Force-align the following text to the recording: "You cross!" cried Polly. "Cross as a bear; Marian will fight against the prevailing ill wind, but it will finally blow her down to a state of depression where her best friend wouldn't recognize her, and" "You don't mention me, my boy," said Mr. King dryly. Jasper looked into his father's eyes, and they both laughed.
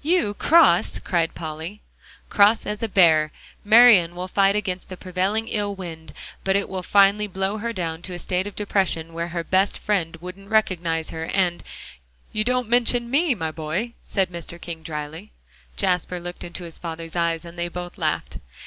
"You 0.00 0.32
cross!" 0.32 0.98
cried 0.98 1.34
Polly. 1.34 1.82
"Cross 2.30 2.64
as 2.64 2.82
a 2.82 2.88
bear; 2.88 3.32
Marian 3.66 4.14
will 4.16 4.26
fight 4.26 4.56
against 4.56 4.88
the 4.88 4.96
prevailing 4.96 5.46
ill 5.46 5.74
wind, 5.74 6.14
but 6.42 6.56
it 6.56 6.70
will 6.70 6.82
finally 6.82 7.26
blow 7.26 7.58
her 7.58 7.74
down 7.74 8.00
to 8.04 8.14
a 8.14 8.18
state 8.18 8.46
of 8.46 8.54
depression 8.56 9.12
where 9.12 9.28
her 9.28 9.44
best 9.44 9.78
friend 9.78 10.16
wouldn't 10.22 10.48
recognize 10.48 11.10
her, 11.10 11.26
and" 11.26 11.62
"You 12.32 12.44
don't 12.44 12.66
mention 12.70 13.10
me, 13.10 13.34
my 13.34 13.50
boy," 13.50 13.92
said 14.04 14.32
Mr. 14.32 14.58
King 14.58 14.82
dryly. 14.82 15.32
Jasper 15.76 16.18
looked 16.18 16.44
into 16.44 16.64
his 16.64 16.78
father's 16.78 17.14
eyes, 17.14 17.44
and 17.44 17.58
they 17.58 17.68
both 17.68 17.98
laughed. 17.98 18.38